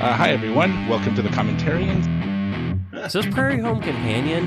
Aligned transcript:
Uh, 0.00 0.12
hi, 0.12 0.30
everyone. 0.30 0.86
Welcome 0.86 1.16
to 1.16 1.22
the 1.22 1.28
Commentarians. 1.28 2.06
Is 3.04 3.14
this 3.14 3.26
Prairie 3.26 3.58
Home 3.58 3.80
Companion? 3.80 4.46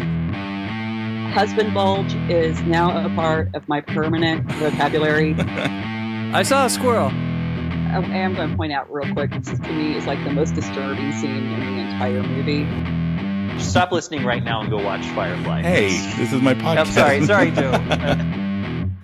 Husband 1.33 1.73
bulge 1.73 2.13
is 2.29 2.61
now 2.61 3.05
a 3.05 3.13
part 3.13 3.53
of 3.53 3.67
my 3.67 3.81
permanent 3.81 4.49
vocabulary. 4.53 5.35
I 6.33 6.43
saw 6.43 6.67
a 6.67 6.69
squirrel. 6.69 7.09
I 7.09 7.99
am 8.13 8.33
going 8.33 8.49
to 8.49 8.55
point 8.55 8.71
out 8.71 8.89
real 8.89 9.11
quick. 9.11 9.31
This 9.31 9.49
is, 9.49 9.59
to 9.59 9.73
me 9.73 9.97
is 9.97 10.05
like 10.05 10.23
the 10.23 10.31
most 10.31 10.55
disturbing 10.55 11.11
scene 11.19 11.31
in 11.31 11.75
the 11.75 11.81
entire 11.81 12.23
movie. 12.23 13.59
Stop 13.59 13.91
listening 13.91 14.23
right 14.23 14.45
now 14.45 14.61
and 14.61 14.69
go 14.69 14.81
watch 14.81 15.05
Firefly. 15.07 15.63
Hey, 15.63 15.89
this 16.15 16.31
is 16.31 16.41
my 16.41 16.53
podcast. 16.53 16.77
I'm 16.77 17.25
sorry, 17.25 17.25
sorry, 17.25 17.51
Joe. 17.51 18.37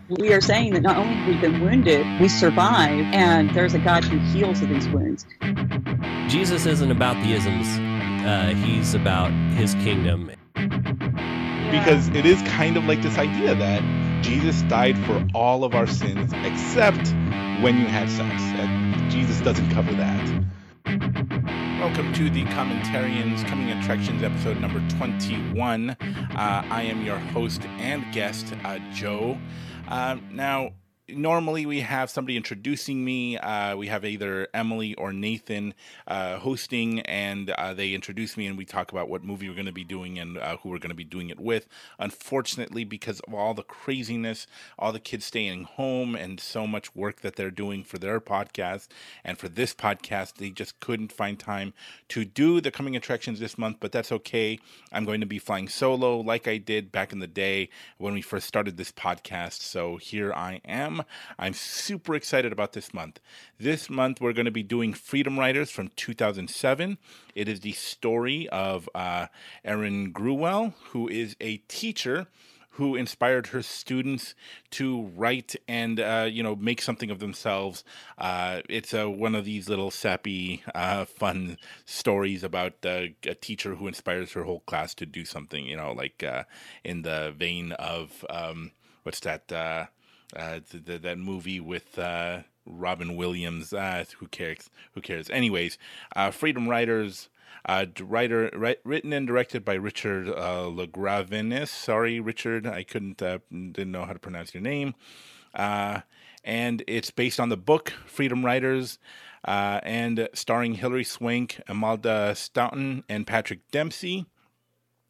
We 0.09 0.31
are 0.31 0.39
saying 0.39 0.73
that 0.73 0.83
not 0.83 0.95
only 0.95 1.15
have 1.15 1.27
we 1.27 1.35
been 1.41 1.59
wounded, 1.59 2.21
we 2.21 2.29
survive, 2.29 3.05
and 3.13 3.53
there's 3.53 3.73
a 3.73 3.79
God 3.79 4.05
who 4.05 4.17
heals 4.31 4.61
of 4.61 4.69
these 4.69 4.87
wounds. 4.87 5.25
Jesus 6.27 6.65
isn't 6.65 6.91
about 6.91 7.15
the 7.23 7.31
isms. 7.31 7.65
Uh, 8.25 8.53
he's 8.53 8.93
about 8.93 9.31
his 9.55 9.73
kingdom. 9.75 10.29
because 11.71 12.09
it 12.09 12.25
is 12.25 12.41
kind 12.41 12.75
of 12.75 12.83
like 12.83 13.01
this 13.01 13.17
idea 13.17 13.55
that 13.55 13.81
Jesus 14.21 14.61
died 14.63 14.97
for 15.05 15.25
all 15.33 15.63
of 15.63 15.73
our 15.73 15.87
sins 15.87 16.33
except 16.43 17.07
when 17.63 17.77
you 17.79 17.85
had 17.85 18.09
sex. 18.09 18.41
And 18.41 19.09
Jesus 19.09 19.39
doesn't 19.39 19.69
cover 19.71 19.93
that. 19.93 20.45
Welcome 21.79 22.11
to 22.15 22.29
the 22.29 22.43
Commentarians 22.45 23.47
Coming 23.47 23.71
Attractions 23.71 24.21
episode 24.21 24.59
number 24.59 24.85
21. 24.97 25.91
Uh, 25.91 25.95
I 26.35 26.83
am 26.83 27.05
your 27.05 27.19
host 27.19 27.61
and 27.77 28.03
guest, 28.13 28.53
uh, 28.65 28.79
Joe. 28.91 29.37
Uh, 29.87 30.17
now, 30.29 30.73
normally 31.09 31.65
we 31.65 31.81
have 31.81 32.09
somebody 32.09 32.35
introducing 32.35 33.03
me. 33.03 33.37
Uh, 33.37 33.75
we 33.75 33.87
have 33.87 34.03
either 34.03 34.47
Emily 34.53 34.93
or 34.95 35.13
Nathan 35.13 35.73
uh, 36.07 36.37
hosting, 36.37 36.99
and 37.01 37.49
uh, 37.51 37.73
they 37.73 37.93
introduce 37.93 38.35
me, 38.35 38.47
and 38.47 38.57
we 38.57 38.65
talk 38.65 38.91
about 38.91 39.09
what 39.09 39.23
movie 39.23 39.47
we're 39.47 39.55
going 39.55 39.65
to 39.65 39.71
be 39.71 39.83
doing 39.83 40.19
and 40.19 40.37
uh, 40.37 40.57
who 40.57 40.69
we're 40.69 40.79
going 40.79 40.89
to 40.89 40.95
be 40.95 41.03
doing 41.03 41.29
it 41.29 41.39
with. 41.39 41.67
Unfortunately, 41.99 42.83
because 42.83 43.19
of 43.21 43.33
all 43.33 43.53
the 43.53 43.63
craziness, 43.63 44.47
all 44.77 44.91
the 44.91 44.99
kids 44.99 45.25
staying 45.25 45.63
home, 45.63 46.15
and 46.15 46.39
so 46.39 46.67
much 46.67 46.95
work 46.95 47.21
that 47.21 47.35
they're 47.35 47.51
doing 47.51 47.83
for 47.83 47.97
their 47.97 48.19
podcast 48.19 48.87
and 49.23 49.37
for 49.37 49.47
this 49.47 49.73
podcast, 49.73 50.35
they 50.35 50.49
just 50.49 50.79
couldn't 50.79 51.11
find 51.11 51.39
time 51.39 51.73
to 52.09 52.25
do 52.25 52.59
the 52.59 52.71
coming 52.71 52.95
attractions 52.95 53.39
this 53.39 53.57
month. 53.57 53.77
But 53.79 53.91
that's 53.91 54.11
okay. 54.11 54.59
I'm 54.91 55.05
going 55.05 55.21
to 55.21 55.25
be 55.25 55.39
flying 55.39 55.69
solo, 55.69 56.19
like 56.19 56.47
I 56.47 56.57
did 56.57 56.91
back 56.91 57.13
in 57.13 57.19
the 57.19 57.27
day 57.27 57.69
when 57.97 58.13
we 58.13 58.21
first 58.21 58.47
started 58.47 58.77
this 58.77 58.91
podcast. 58.91 59.61
So 59.61 59.97
here 59.97 60.33
I 60.33 60.61
am. 60.65 60.96
I'm 61.37 61.53
super 61.53 62.15
excited 62.15 62.51
about 62.51 62.73
this 62.73 62.93
month. 62.93 63.19
This 63.59 63.89
month, 63.89 64.21
we're 64.21 64.33
going 64.33 64.45
to 64.45 64.51
be 64.51 64.63
doing 64.63 64.93
Freedom 64.93 65.37
Writers 65.37 65.71
from 65.71 65.89
2007. 65.95 66.97
It 67.35 67.47
is 67.47 67.61
the 67.61 67.73
story 67.73 68.47
of 68.49 68.89
uh, 68.93 69.27
Erin 69.63 70.13
Gruwell, 70.13 70.73
who 70.91 71.07
is 71.07 71.35
a 71.39 71.57
teacher 71.67 72.27
who 72.77 72.95
inspired 72.95 73.47
her 73.47 73.63
students 73.63 74.35
to 74.69 75.11
write 75.15 75.55
and 75.67 75.99
uh, 75.99 76.27
you 76.29 76.43
know 76.43 76.55
make 76.55 76.79
something 76.79 77.09
of 77.09 77.19
themselves. 77.19 77.83
Uh, 78.19 78.61
it's 78.69 78.93
uh, 78.93 79.09
one 79.09 79.33
of 79.33 79.45
these 79.45 79.67
little 79.67 79.89
sappy, 79.89 80.63
uh, 80.75 81.03
fun 81.05 81.57
stories 81.85 82.43
about 82.43 82.73
uh, 82.85 83.07
a 83.23 83.33
teacher 83.33 83.75
who 83.75 83.87
inspires 83.87 84.33
her 84.33 84.43
whole 84.43 84.59
class 84.61 84.93
to 84.93 85.07
do 85.07 85.25
something. 85.25 85.65
You 85.65 85.75
know, 85.75 85.91
like 85.91 86.23
uh, 86.23 86.43
in 86.83 87.01
the 87.01 87.33
vein 87.35 87.71
of 87.73 88.23
um, 88.29 88.71
what's 89.01 89.19
that? 89.21 89.89
Uh, 90.35 90.59
th- 90.69 90.85
th- 90.85 91.01
that 91.01 91.17
movie 91.17 91.59
with 91.59 91.97
uh, 91.97 92.41
Robin 92.65 93.15
Williams. 93.15 93.73
Uh, 93.73 94.03
who 94.19 94.27
cares? 94.27 94.69
Who 94.93 95.01
cares? 95.01 95.29
Anyways, 95.29 95.77
uh, 96.15 96.31
Freedom 96.31 96.67
Writers. 96.67 97.29
Uh, 97.65 97.85
writer, 98.01 98.49
ri- 98.53 98.77
written 98.83 99.11
and 99.11 99.27
directed 99.27 99.65
by 99.65 99.73
Richard 99.73 100.29
uh. 100.29 101.69
Sorry, 101.69 102.19
Richard, 102.19 102.67
I 102.67 102.83
couldn't, 102.83 103.21
uh, 103.21 103.39
didn't 103.49 103.91
know 103.91 104.05
how 104.05 104.13
to 104.13 104.19
pronounce 104.19 104.53
your 104.53 104.61
name. 104.61 104.95
Uh, 105.53 106.01
and 106.43 106.83
it's 106.87 107.11
based 107.11 107.39
on 107.39 107.49
the 107.49 107.57
book 107.57 107.93
Freedom 108.05 108.45
Writers, 108.45 108.99
uh, 109.45 109.81
and 109.83 110.29
starring 110.33 110.75
Hilary 110.75 111.03
Swank, 111.03 111.59
Imelda 111.67 112.35
Staunton, 112.35 113.03
and 113.09 113.27
Patrick 113.27 113.69
Dempsey. 113.71 114.25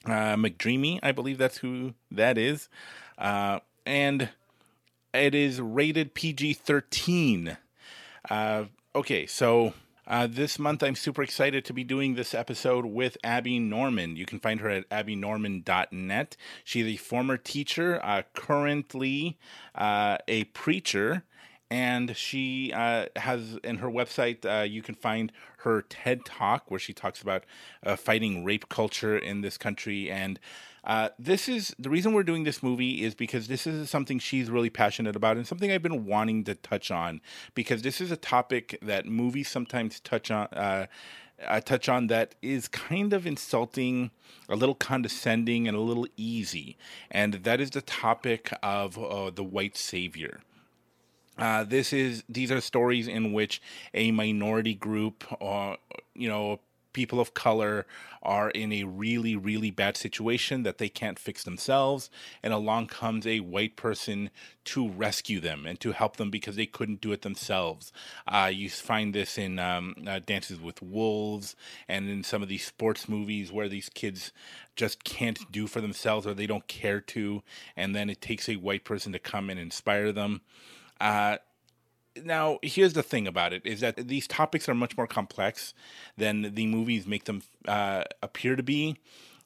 Uh, 0.06 0.36
McDreamy, 0.36 1.00
I 1.04 1.12
believe 1.12 1.38
that's 1.38 1.58
who 1.58 1.94
that 2.10 2.38
is. 2.38 2.70
Uh, 3.18 3.60
and 3.86 4.30
it 5.18 5.36
is 5.36 5.60
rated 5.60 6.14
PG 6.14 6.54
13. 6.54 7.58
Uh, 8.30 8.66
okay, 8.96 9.26
so 9.26 9.74
uh, 10.06 10.28
this 10.28 10.58
month 10.58 10.84
I'm 10.84 10.96
super 10.96 11.22
excited 11.22 11.66
to 11.66 11.74
be 11.74 11.84
doing 11.84 12.16
this 12.16 12.34
episode 12.34 12.86
with 12.86 13.18
Abby 13.24 13.60
Norman. 13.60 14.16
You 14.16 14.26
can 14.26 14.40
find 14.40 14.62
her 14.62 14.70
at 14.70 14.90
abbynorman.net. 14.90 16.38
She's 16.64 16.86
a 16.86 16.98
former 16.98 17.38
teacher, 17.38 18.00
uh, 18.04 18.24
currently 18.34 19.38
uh, 19.76 20.18
a 20.28 20.46
preacher. 20.46 21.24
And 21.70 22.16
she 22.16 22.72
uh, 22.74 23.08
has 23.18 23.58
in 23.64 23.78
her 23.78 23.90
website, 23.90 24.46
uh, 24.46 24.64
you 24.64 24.82
can 24.82 24.96
find 24.96 25.32
her 25.60 25.82
TED 25.82 26.24
Talk 26.24 26.72
where 26.72 26.80
she 26.80 26.94
talks 26.94 27.22
about 27.22 27.44
uh, 27.86 27.96
fighting 27.98 28.46
rape 28.46 28.70
culture 28.70 29.18
in 29.18 29.42
this 29.42 29.58
country. 29.58 30.10
And 30.10 30.40
uh, 30.88 31.10
this 31.20 31.50
is 31.50 31.76
the 31.78 31.90
reason 31.90 32.14
we're 32.14 32.24
doing 32.24 32.46
this 32.46 32.64
movie 32.64 33.04
is 33.04 33.14
because 33.14 33.50
this 33.50 33.68
is 33.68 33.90
something 33.90 34.20
she's 34.20 34.50
really 34.50 34.70
passionate 34.70 35.18
about 35.18 35.36
and 35.36 35.46
something 35.46 35.70
I've 35.70 35.84
been 35.84 36.06
wanting 36.06 36.46
to 36.46 36.56
touch 36.56 36.90
on 36.90 37.20
because 37.54 37.82
this 37.82 38.00
is 38.00 38.10
a 38.10 38.18
topic 38.18 38.80
that 38.82 39.06
movies 39.06 39.50
sometimes 39.50 40.00
touch 40.00 40.32
on. 40.32 40.48
Uh, 40.48 40.88
uh, 41.46 41.62
touch 41.62 41.88
on 41.88 42.08
that 42.08 42.34
is 42.42 42.68
kind 42.68 43.14
of 43.14 43.28
insulting, 43.28 44.10
a 44.50 44.56
little 44.56 44.74
condescending, 44.74 45.68
and 45.68 45.78
a 45.78 45.80
little 45.80 46.08
easy, 46.18 46.78
and 47.12 47.36
that 47.36 47.62
is 47.62 47.70
the 47.70 47.82
topic 47.82 48.52
of 48.64 48.98
uh, 48.98 49.30
the 49.30 49.44
white 49.44 49.78
savior. 49.78 50.40
Uh, 51.38 51.64
this 51.64 51.94
is 51.94 52.24
these 52.28 52.52
are 52.52 52.62
stories 52.62 53.08
in 53.08 53.32
which 53.34 53.62
a 53.94 54.12
minority 54.12 54.74
group, 54.74 55.24
or 55.40 55.78
you 56.16 56.28
know, 56.28 56.60
people 56.94 57.20
of 57.20 57.36
color 57.36 57.86
are 58.24 58.50
in 58.50 58.74
a 58.74 58.84
really, 58.84 59.36
really 59.36 59.70
bad 59.70 59.96
situation 59.96 60.64
that 60.64 60.80
they 60.80 60.90
can't 60.90 61.20
fix 61.20 61.44
themselves, 61.44 62.10
and 62.42 62.54
along 62.54 62.88
comes 62.88 63.28
a 63.28 63.40
white 63.40 63.76
person 63.76 64.32
to 64.66 64.90
rescue 64.90 65.40
them 65.40 65.68
and 65.68 65.80
to 65.80 65.92
help 65.92 66.18
them 66.18 66.32
because 66.32 66.56
they 66.56 66.66
couldn't 66.66 67.00
do 67.00 67.12
it 67.12 67.22
themselves. 67.22 67.94
Uh, 68.28 68.50
you 68.52 68.68
find 68.68 69.14
this 69.14 69.38
in 69.38 69.60
um, 69.60 69.94
uh, 70.08 70.20
Dances 70.26 70.60
with 70.60 70.82
Wolves 70.82 71.56
and 71.88 72.10
in 72.10 72.24
some 72.24 72.42
of 72.42 72.50
these 72.50 72.66
sports 72.66 73.08
movies 73.08 73.52
where 73.52 73.70
these 73.70 73.90
kids 73.90 74.32
just 74.76 75.04
can't 75.04 75.52
do 75.52 75.68
for 75.68 75.82
themselves 75.82 76.26
or 76.26 76.34
they 76.34 76.48
don't 76.48 76.68
care 76.68 77.00
to, 77.00 77.44
and 77.76 77.96
then 77.96 78.10
it 78.10 78.22
takes 78.22 78.50
a 78.50 78.56
white 78.56 78.84
person 78.84 79.14
to 79.14 79.20
come 79.20 79.52
and 79.52 79.60
inspire 79.60 80.12
them. 80.12 80.42
Uh, 81.00 81.38
now 82.24 82.60
here's 82.62 82.94
the 82.94 83.04
thing 83.04 83.28
about 83.28 83.54
it 83.54 83.66
is 83.66 83.82
that 83.82 84.08
these 84.08 84.28
topics 84.28 84.68
are 84.68 84.74
much 84.74 84.98
more 84.98 85.08
complex 85.08 85.74
than 86.18 86.54
the 86.56 86.66
movies 86.66 87.06
make 87.06 87.26
them 87.26 87.44
uh, 87.68 88.04
appear 88.22 88.56
to 88.56 88.64
be. 88.64 88.98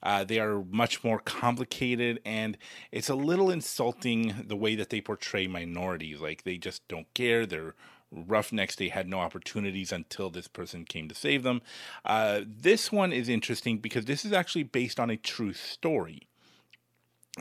Uh, 0.03 0.23
they 0.23 0.39
are 0.39 0.63
much 0.63 1.03
more 1.03 1.19
complicated 1.19 2.19
and 2.25 2.57
it's 2.91 3.09
a 3.09 3.15
little 3.15 3.51
insulting 3.51 4.33
the 4.47 4.55
way 4.55 4.75
that 4.75 4.89
they 4.89 5.01
portray 5.01 5.47
minorities. 5.47 6.21
Like 6.21 6.43
they 6.43 6.57
just 6.57 6.87
don't 6.87 7.13
care. 7.13 7.45
They're 7.45 7.75
roughnecks. 8.11 8.75
They 8.75 8.89
had 8.89 9.07
no 9.07 9.19
opportunities 9.19 9.91
until 9.91 10.29
this 10.29 10.47
person 10.47 10.85
came 10.85 11.07
to 11.07 11.15
save 11.15 11.43
them. 11.43 11.61
Uh, 12.03 12.41
this 12.45 12.91
one 12.91 13.13
is 13.13 13.29
interesting 13.29 13.77
because 13.77 14.05
this 14.05 14.25
is 14.25 14.33
actually 14.33 14.63
based 14.63 14.99
on 14.99 15.09
a 15.09 15.17
true 15.17 15.53
story. 15.53 16.27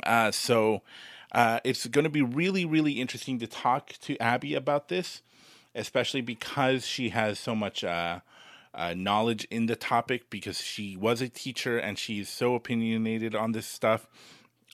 Uh, 0.04 0.31
so 0.31 0.82
uh, 1.33 1.61
it's 1.65 1.87
going 1.87 2.05
to 2.05 2.11
be 2.11 2.23
really, 2.23 2.65
really 2.65 3.01
interesting 3.01 3.39
to 3.39 3.47
talk 3.47 3.95
to 4.03 4.17
Abby 4.19 4.55
about 4.55 4.89
this, 4.89 5.23
especially 5.75 6.21
because 6.21 6.87
she 6.87 7.11
has 7.11 7.39
so 7.39 7.55
much 7.55 7.85
uh, 7.85 8.21
uh, 8.75 8.94
knowledge 8.97 9.47
in 9.50 9.67
the 9.67 9.77
topic, 9.77 10.31
because 10.31 10.61
she 10.61 10.97
was 10.97 11.21
a 11.21 11.29
teacher 11.29 11.79
and 11.79 11.99
she's 11.99 12.29
so 12.29 12.55
opinionated 12.55 13.35
on 13.35 13.53
this 13.53 13.67
stuff. 13.67 14.06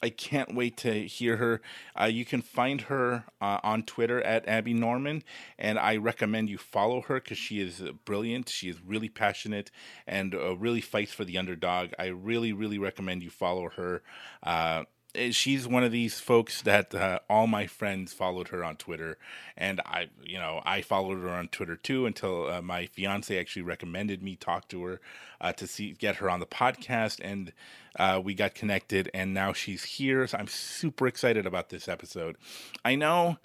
I 0.03 0.11
can't 0.11 0.55
wait 0.55 0.77
to 0.79 1.07
hear 1.07 1.39
her. 1.39 1.63
Uh, 1.99 2.05
you 2.05 2.27
can 2.27 2.43
find 2.43 2.83
her 2.83 3.25
uh, 3.41 3.61
on 3.63 3.83
Twitter 3.83 4.21
at 4.21 4.47
Abby 4.47 4.75
Norman, 4.75 5.23
and 5.59 5.79
I 5.79 5.97
recommend 5.97 6.51
you 6.51 6.59
follow 6.59 7.01
her 7.03 7.15
because 7.15 7.39
she 7.39 7.61
is 7.61 7.83
brilliant. 8.05 8.51
She 8.51 8.69
is 8.69 8.77
really 8.83 9.09
passionate 9.09 9.71
and 10.07 10.35
uh, 10.35 10.55
really 10.57 10.83
fights 10.83 11.13
for 11.13 11.25
the 11.25 11.39
underdog. 11.39 11.93
I 11.99 12.09
really, 12.09 12.53
really 12.53 12.79
recommend 12.79 13.23
you 13.23 13.31
follow 13.31 13.71
her. 13.71 14.03
Uh, 15.17 15.31
she's 15.31 15.67
one 15.67 15.85
of 15.85 15.93
these 15.93 16.21
folks 16.21 16.63
that 16.63 16.95
uh, 16.95 17.21
all 17.29 17.47
my 17.47 17.67
friends 17.67 18.13
followed 18.13 18.49
her 18.49 18.65
on 18.65 18.77
Twitter, 18.77 19.19
and 19.57 19.81
I, 19.85 20.09
you 20.23 20.39
know, 20.39 20.61
I 20.65 20.83
followed 20.83 21.21
her 21.21 21.31
on 21.31 21.49
Twitter 21.49 21.77
too 21.77 22.07
until 22.07 22.49
uh, 22.49 22.63
my 22.63 22.87
fiance 22.87 23.39
actually 23.39 23.63
recommended 23.63 24.23
me 24.23 24.37
talk 24.37 24.69
to 24.69 24.85
her 24.85 25.01
uh, 25.41 25.53
to 25.55 25.67
see 25.67 25.93
get 25.93 26.17
her 26.17 26.29
on 26.29 26.41
the 26.41 26.47
podcast, 26.47 27.21
and 27.23 27.53
uh, 27.99 28.21
we 28.23 28.35
got 28.35 28.55
connected, 28.55 29.11
and 29.15 29.33
now 29.33 29.53
she's 29.53 29.85
here. 29.85 30.27
So 30.27 30.39
I'm 30.39 30.49
super 30.49 31.07
excited 31.07 31.47
about 31.47 31.71
this 31.71 31.89
episode. 31.89 32.37
I 32.85 32.95
know 32.95 33.39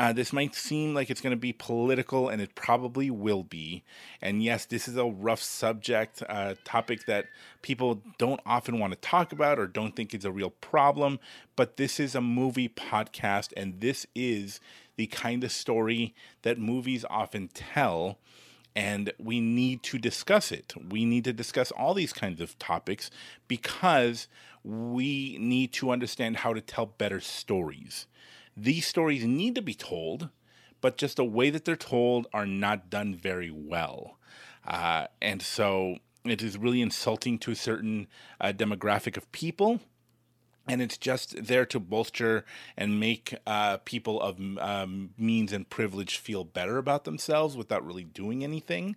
Uh, 0.00 0.14
this 0.14 0.32
might 0.32 0.54
seem 0.54 0.94
like 0.94 1.10
it's 1.10 1.20
going 1.20 1.30
to 1.30 1.36
be 1.36 1.52
political, 1.52 2.30
and 2.30 2.40
it 2.40 2.54
probably 2.54 3.10
will 3.10 3.42
be. 3.42 3.84
And 4.22 4.42
yes, 4.42 4.64
this 4.64 4.88
is 4.88 4.96
a 4.96 5.04
rough 5.04 5.42
subject, 5.42 6.22
uh, 6.26 6.54
topic 6.64 7.04
that 7.04 7.26
people 7.60 8.00
don't 8.16 8.40
often 8.46 8.78
want 8.78 8.94
to 8.94 8.98
talk 8.98 9.30
about 9.30 9.58
or 9.58 9.66
don't 9.66 9.94
think 9.94 10.14
is 10.14 10.24
a 10.24 10.32
real 10.32 10.48
problem. 10.48 11.20
But 11.54 11.76
this 11.76 12.00
is 12.00 12.14
a 12.14 12.22
movie 12.22 12.70
podcast, 12.70 13.52
and 13.58 13.82
this 13.82 14.06
is 14.14 14.58
the 14.96 15.06
kind 15.08 15.44
of 15.44 15.52
story 15.52 16.14
that 16.44 16.58
movies 16.58 17.04
often 17.10 17.48
tell 17.48 18.16
and 18.74 19.12
we 19.18 19.40
need 19.40 19.82
to 19.82 19.98
discuss 19.98 20.50
it. 20.50 20.72
We 20.88 21.04
need 21.04 21.24
to 21.24 21.32
discuss 21.34 21.72
all 21.72 21.92
these 21.92 22.12
kinds 22.14 22.40
of 22.40 22.58
topics 22.58 23.10
because 23.48 24.28
we 24.64 25.36
need 25.38 25.72
to 25.74 25.90
understand 25.90 26.38
how 26.38 26.54
to 26.54 26.60
tell 26.62 26.86
better 26.86 27.20
stories. 27.20 28.06
These 28.56 28.86
stories 28.86 29.24
need 29.24 29.54
to 29.54 29.62
be 29.62 29.74
told, 29.74 30.28
but 30.80 30.96
just 30.96 31.16
the 31.16 31.24
way 31.24 31.50
that 31.50 31.64
they're 31.64 31.76
told 31.76 32.26
are 32.32 32.46
not 32.46 32.90
done 32.90 33.14
very 33.14 33.50
well. 33.50 34.18
Uh, 34.66 35.06
and 35.22 35.40
so 35.40 35.96
it 36.24 36.42
is 36.42 36.58
really 36.58 36.82
insulting 36.82 37.38
to 37.38 37.50
a 37.50 37.56
certain 37.56 38.06
uh, 38.40 38.52
demographic 38.54 39.16
of 39.16 39.30
people 39.32 39.80
and 40.70 40.80
it's 40.80 40.96
just 40.96 41.46
there 41.46 41.66
to 41.66 41.80
bolster 41.80 42.44
and 42.76 43.00
make 43.00 43.34
uh, 43.44 43.78
people 43.78 44.20
of 44.20 44.38
um, 44.60 45.10
means 45.18 45.52
and 45.52 45.68
privilege 45.68 46.16
feel 46.16 46.44
better 46.44 46.78
about 46.78 47.02
themselves 47.02 47.56
without 47.56 47.84
really 47.84 48.04
doing 48.04 48.44
anything. 48.44 48.94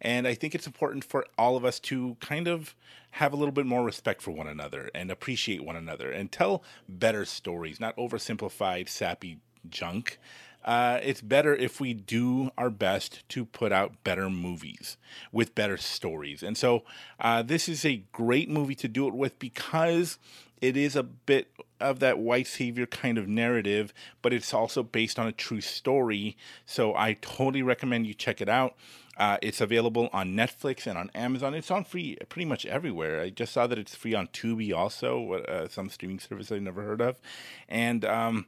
And 0.00 0.26
I 0.26 0.34
think 0.34 0.52
it's 0.52 0.66
important 0.66 1.04
for 1.04 1.24
all 1.38 1.56
of 1.56 1.64
us 1.64 1.78
to 1.80 2.16
kind 2.18 2.48
of 2.48 2.74
have 3.12 3.32
a 3.32 3.36
little 3.36 3.52
bit 3.52 3.66
more 3.66 3.84
respect 3.84 4.20
for 4.20 4.32
one 4.32 4.48
another 4.48 4.90
and 4.96 5.12
appreciate 5.12 5.64
one 5.64 5.76
another 5.76 6.10
and 6.10 6.32
tell 6.32 6.64
better 6.88 7.24
stories, 7.24 7.78
not 7.78 7.96
oversimplified, 7.96 8.88
sappy 8.88 9.38
junk. 9.70 10.18
Uh, 10.64 10.98
it's 11.04 11.20
better 11.20 11.54
if 11.54 11.80
we 11.80 11.94
do 11.94 12.50
our 12.58 12.70
best 12.70 13.22
to 13.28 13.44
put 13.44 13.70
out 13.70 14.02
better 14.02 14.28
movies 14.28 14.96
with 15.30 15.54
better 15.54 15.76
stories. 15.76 16.42
And 16.42 16.56
so, 16.56 16.82
uh, 17.20 17.42
this 17.42 17.68
is 17.68 17.84
a 17.84 18.02
great 18.10 18.48
movie 18.48 18.76
to 18.76 18.88
do 18.88 19.06
it 19.06 19.14
with 19.14 19.38
because 19.38 20.18
it 20.62 20.76
is 20.76 20.94
a 20.94 21.02
bit 21.02 21.52
of 21.80 21.98
that 21.98 22.20
white 22.20 22.46
savior 22.46 22.86
kind 22.86 23.18
of 23.18 23.28
narrative, 23.28 23.92
but 24.22 24.32
it's 24.32 24.54
also 24.54 24.84
based 24.84 25.18
on 25.18 25.26
a 25.26 25.32
true 25.32 25.60
story. 25.60 26.36
So 26.64 26.94
I 26.94 27.14
totally 27.14 27.62
recommend 27.62 28.06
you 28.06 28.14
check 28.14 28.40
it 28.40 28.48
out. 28.48 28.76
Uh, 29.18 29.36
it's 29.42 29.60
available 29.60 30.08
on 30.12 30.34
Netflix 30.34 30.86
and 30.86 30.96
on 30.96 31.10
Amazon. 31.14 31.52
It's 31.52 31.70
on 31.70 31.84
free 31.84 32.16
pretty 32.28 32.46
much 32.46 32.64
everywhere. 32.64 33.20
I 33.20 33.30
just 33.30 33.52
saw 33.52 33.66
that 33.66 33.78
it's 33.78 33.94
free 33.94 34.14
on 34.14 34.28
Tubi 34.28 34.72
also, 34.72 35.32
uh, 35.32 35.68
some 35.68 35.90
streaming 35.90 36.20
service 36.20 36.50
I've 36.50 36.62
never 36.62 36.82
heard 36.82 37.02
of. 37.02 37.20
And 37.68 38.04
um, 38.04 38.46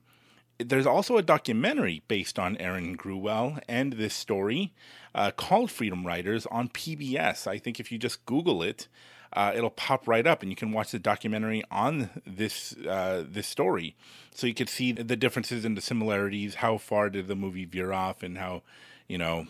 there's 0.58 0.86
also 0.86 1.16
a 1.16 1.22
documentary 1.22 2.02
based 2.06 2.38
on 2.38 2.56
Erin 2.58 2.96
Gruwell 2.96 3.60
and 3.68 3.94
this 3.94 4.14
story 4.14 4.72
uh, 5.14 5.32
called 5.32 5.70
Freedom 5.70 6.06
Writers 6.06 6.46
on 6.46 6.68
PBS. 6.68 7.48
I 7.48 7.58
think 7.58 7.80
if 7.80 7.90
you 7.90 7.98
just 7.98 8.24
Google 8.24 8.62
it, 8.62 8.86
uh, 9.34 9.52
it'll 9.54 9.70
pop 9.70 10.06
right 10.06 10.26
up, 10.26 10.42
and 10.42 10.50
you 10.50 10.56
can 10.56 10.72
watch 10.72 10.92
the 10.92 10.98
documentary 10.98 11.62
on 11.70 12.10
this 12.26 12.74
uh, 12.88 13.24
this 13.26 13.46
story, 13.46 13.96
so 14.34 14.46
you 14.46 14.54
can 14.54 14.66
see 14.66 14.92
the 14.92 15.16
differences 15.16 15.64
and 15.64 15.76
the 15.76 15.80
similarities. 15.80 16.56
How 16.56 16.78
far 16.78 17.10
did 17.10 17.28
the 17.28 17.36
movie 17.36 17.64
veer 17.64 17.92
off, 17.92 18.22
and 18.22 18.38
how 18.38 18.62
you 19.08 19.18
know 19.18 19.46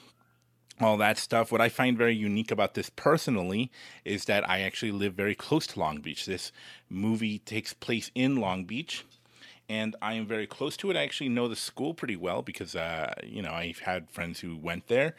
all 0.80 0.96
that 0.96 1.18
stuff. 1.18 1.52
What 1.52 1.60
I 1.60 1.68
find 1.68 1.96
very 1.96 2.16
unique 2.16 2.50
about 2.50 2.74
this 2.74 2.90
personally 2.90 3.70
is 4.04 4.24
that 4.24 4.48
I 4.48 4.62
actually 4.62 4.90
live 4.90 5.14
very 5.14 5.34
close 5.34 5.66
to 5.68 5.78
Long 5.78 6.00
Beach. 6.00 6.26
This 6.26 6.50
movie 6.90 7.38
takes 7.38 7.72
place 7.72 8.10
in 8.14 8.36
Long 8.36 8.64
Beach 8.64 9.04
and 9.68 9.96
I 10.02 10.14
am 10.14 10.26
very 10.26 10.46
close 10.46 10.76
to 10.78 10.90
it. 10.90 10.96
I 10.96 11.02
actually 11.02 11.30
know 11.30 11.48
the 11.48 11.56
school 11.56 11.94
pretty 11.94 12.16
well 12.16 12.42
because 12.42 12.76
uh, 12.76 13.14
you 13.22 13.42
know 13.42 13.52
I've 13.52 13.80
had 13.80 14.10
friends 14.10 14.40
who 14.40 14.56
went 14.56 14.88
there, 14.88 15.14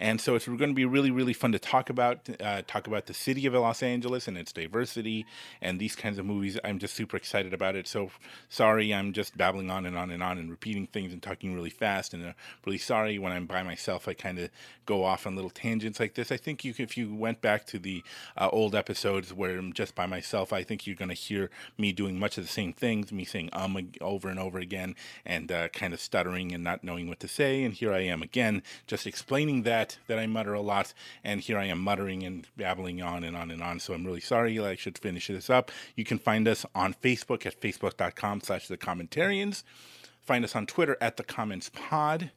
and 0.00 0.20
so 0.20 0.36
it's 0.36 0.46
going 0.46 0.58
to 0.70 0.74
be 0.74 0.84
really, 0.84 1.10
really 1.10 1.32
fun 1.32 1.50
to 1.50 1.58
talk 1.58 1.90
about, 1.90 2.28
uh, 2.40 2.62
talk 2.68 2.86
about 2.86 3.06
the 3.06 3.14
city 3.14 3.46
of 3.46 3.54
Los 3.54 3.82
Angeles 3.82 4.28
and 4.28 4.38
its 4.38 4.52
diversity 4.52 5.26
and 5.60 5.80
these 5.80 5.96
kinds 5.96 6.18
of 6.18 6.24
movies. 6.24 6.56
I'm 6.62 6.78
just 6.78 6.94
super 6.94 7.16
excited 7.16 7.52
about 7.52 7.74
it. 7.74 7.88
So 7.88 8.12
sorry, 8.48 8.94
I'm 8.94 9.12
just 9.12 9.36
babbling 9.36 9.70
on 9.70 9.86
and 9.86 9.98
on 9.98 10.12
and 10.12 10.22
on 10.22 10.38
and 10.38 10.50
repeating 10.50 10.86
things 10.86 11.12
and 11.12 11.20
talking 11.20 11.52
really 11.52 11.70
fast. 11.70 12.14
And 12.14 12.24
uh, 12.24 12.32
really 12.64 12.78
sorry 12.78 13.18
when 13.18 13.32
I'm 13.32 13.46
by 13.46 13.64
myself, 13.64 14.06
I 14.06 14.14
kind 14.14 14.38
of 14.38 14.50
go 14.86 15.02
off 15.02 15.26
on 15.26 15.34
little 15.34 15.50
tangents 15.50 15.98
like 15.98 16.14
this. 16.14 16.30
I 16.30 16.36
think 16.36 16.64
you, 16.64 16.72
if 16.78 16.96
you 16.96 17.12
went 17.12 17.40
back 17.40 17.66
to 17.66 17.80
the 17.80 18.04
uh, 18.36 18.48
old 18.52 18.76
episodes 18.76 19.34
where 19.34 19.58
I'm 19.58 19.72
just 19.72 19.96
by 19.96 20.06
myself, 20.06 20.52
I 20.52 20.62
think 20.62 20.86
you're 20.86 20.94
going 20.94 21.08
to 21.08 21.14
hear 21.14 21.50
me 21.76 21.92
doing 21.92 22.20
much 22.20 22.38
of 22.38 22.44
the 22.44 22.50
same 22.50 22.72
things, 22.72 23.10
me 23.10 23.24
saying 23.24 23.50
um 23.52 23.76
over 24.00 24.28
and 24.28 24.38
over 24.38 24.58
again 24.58 24.94
and 25.26 25.50
uh, 25.50 25.68
kind 25.68 25.92
of 25.92 26.00
stuttering 26.00 26.52
and 26.52 26.62
not 26.62 26.84
knowing 26.84 27.08
what 27.08 27.18
to 27.20 27.28
say. 27.28 27.64
And 27.64 27.74
here 27.74 27.92
I 27.92 28.00
am 28.00 28.22
again, 28.22 28.62
just 28.86 29.06
explaining 29.06 29.64
that 29.64 29.87
that 29.88 30.18
that 30.18 30.18
I 30.18 30.26
mutter 30.26 30.52
a 30.54 30.60
lot, 30.60 30.92
and 31.22 31.40
here 31.40 31.56
I 31.58 31.66
am 31.66 31.78
muttering 31.80 32.24
and 32.24 32.48
babbling 32.56 33.00
on 33.02 33.22
and 33.24 33.36
on 33.36 33.50
and 33.50 33.62
on. 33.62 33.80
So 33.80 33.92
I'm 33.94 34.04
really 34.04 34.20
sorry. 34.20 34.58
I 34.58 34.76
should 34.76 34.98
finish 34.98 35.28
this 35.28 35.48
up. 35.48 35.70
You 35.96 36.04
can 36.04 36.18
find 36.18 36.46
us 36.48 36.66
on 36.74 36.92
Facebook 36.94 37.46
at 37.46 37.60
facebook.com 37.60 38.40
slash 38.42 38.66
the 38.68 38.76
commentarians. 38.76 39.62
Find 40.22 40.44
us 40.44 40.56
on 40.56 40.66
Twitter 40.66 40.98
at 41.00 41.16
the 41.16 41.24
comments 41.24 41.70
pod. 41.72 42.32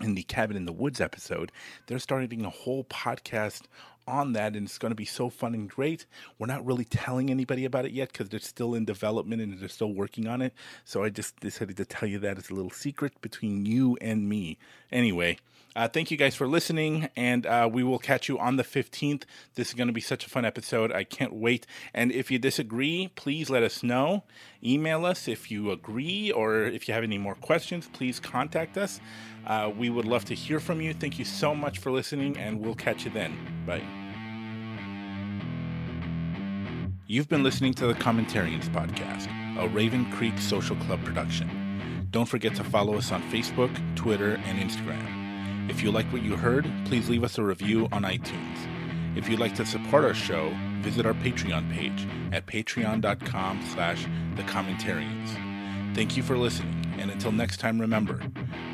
in 0.00 0.14
the 0.14 0.22
cabin 0.22 0.56
in 0.56 0.64
the 0.64 0.72
woods 0.72 1.00
episode. 1.00 1.52
They're 1.86 1.98
starting 1.98 2.44
a 2.44 2.50
whole 2.50 2.84
podcast 2.84 3.62
on 4.06 4.32
that 4.32 4.54
and 4.56 4.66
it's 4.66 4.78
going 4.78 4.90
to 4.90 4.96
be 4.96 5.04
so 5.04 5.28
fun 5.28 5.54
and 5.54 5.68
great. 5.68 6.06
We're 6.38 6.46
not 6.46 6.64
really 6.64 6.84
telling 6.84 7.30
anybody 7.30 7.64
about 7.64 7.86
it 7.86 7.92
yet 7.92 8.12
because 8.12 8.28
they're 8.28 8.40
still 8.40 8.74
in 8.74 8.84
development 8.84 9.42
and 9.42 9.58
they're 9.58 9.68
still 9.68 9.92
working 9.92 10.26
on 10.26 10.42
it. 10.42 10.52
So 10.84 11.04
I 11.04 11.10
just 11.10 11.38
decided 11.40 11.76
to 11.78 11.84
tell 11.84 12.08
you 12.08 12.18
that 12.20 12.38
as 12.38 12.50
a 12.50 12.54
little 12.54 12.70
secret 12.70 13.20
between 13.20 13.66
you 13.66 13.96
and 14.00 14.28
me. 14.28 14.58
Anyway, 14.92 15.38
uh, 15.76 15.88
thank 15.88 16.12
you 16.12 16.16
guys 16.16 16.36
for 16.36 16.46
listening, 16.46 17.08
and 17.16 17.46
uh, 17.46 17.68
we 17.70 17.82
will 17.82 17.98
catch 17.98 18.28
you 18.28 18.38
on 18.38 18.54
the 18.54 18.62
15th. 18.62 19.24
This 19.56 19.68
is 19.68 19.74
going 19.74 19.88
to 19.88 19.92
be 19.92 20.00
such 20.00 20.24
a 20.24 20.30
fun 20.30 20.44
episode. 20.44 20.92
I 20.92 21.02
can't 21.02 21.34
wait. 21.34 21.66
And 21.92 22.12
if 22.12 22.30
you 22.30 22.38
disagree, 22.38 23.10
please 23.16 23.50
let 23.50 23.64
us 23.64 23.82
know. 23.82 24.22
Email 24.64 25.04
us 25.04 25.28
if 25.28 25.50
you 25.50 25.70
agree, 25.72 26.32
or 26.32 26.62
if 26.62 26.88
you 26.88 26.94
have 26.94 27.04
any 27.04 27.18
more 27.18 27.34
questions, 27.34 27.88
please 27.92 28.18
contact 28.18 28.78
us. 28.78 28.98
Uh, 29.46 29.70
we 29.76 29.90
would 29.90 30.06
love 30.06 30.24
to 30.24 30.34
hear 30.34 30.58
from 30.58 30.80
you. 30.80 30.94
Thank 30.94 31.18
you 31.18 31.24
so 31.26 31.54
much 31.54 31.78
for 31.78 31.90
listening, 31.90 32.38
and 32.38 32.60
we'll 32.60 32.74
catch 32.74 33.04
you 33.04 33.10
then. 33.10 33.36
Bye. 33.66 33.82
You've 37.06 37.28
been 37.28 37.42
listening 37.42 37.74
to 37.74 37.86
the 37.86 37.94
Commentarians 37.94 38.70
Podcast, 38.70 39.28
a 39.58 39.68
Raven 39.68 40.10
Creek 40.12 40.38
Social 40.38 40.76
Club 40.76 41.04
production. 41.04 42.08
Don't 42.10 42.26
forget 42.26 42.54
to 42.54 42.64
follow 42.64 42.96
us 42.96 43.12
on 43.12 43.22
Facebook, 43.24 43.70
Twitter, 43.96 44.40
and 44.46 44.58
Instagram. 44.58 45.68
If 45.68 45.82
you 45.82 45.90
like 45.90 46.06
what 46.06 46.22
you 46.22 46.36
heard, 46.36 46.70
please 46.86 47.10
leave 47.10 47.24
us 47.24 47.36
a 47.36 47.42
review 47.42 47.88
on 47.92 48.04
iTunes. 48.04 48.83
If 49.16 49.28
you'd 49.28 49.40
like 49.40 49.54
to 49.56 49.66
support 49.66 50.04
our 50.04 50.14
show, 50.14 50.52
visit 50.80 51.06
our 51.06 51.14
Patreon 51.14 51.72
page 51.72 52.06
at 52.32 52.46
patreon.com 52.46 53.62
slash 53.72 54.06
thecommentarians. 54.34 55.94
Thank 55.94 56.16
you 56.16 56.22
for 56.22 56.36
listening, 56.36 56.84
and 56.98 57.10
until 57.10 57.30
next 57.30 57.58
time, 57.58 57.80
remember, 57.80 58.20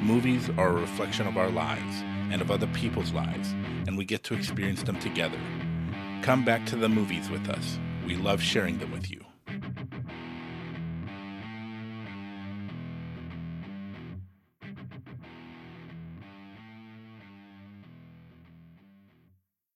movies 0.01 0.49
are 0.57 0.71
a 0.71 0.81
reflection 0.81 1.27
of 1.27 1.37
our 1.37 1.51
lives 1.51 2.03
and 2.31 2.41
of 2.41 2.51
other 2.51 2.69
people's 2.69 3.13
lives, 3.13 3.53
and 3.87 3.99
we 3.99 4.05
get 4.07 4.25
to 4.25 4.35
experience 4.35 4.83
them 4.83 4.99
together. 4.99 5.39
Come 6.23 6.45
back 6.45 6.65
to 6.67 6.77
the 6.77 6.89
movies 6.89 7.29
with 7.29 7.49
us. 7.51 7.79
We 8.07 8.17
love 8.17 8.43
sharing 8.43 8.79
them 8.79 8.93
with 8.93 9.11
you. 9.11 9.20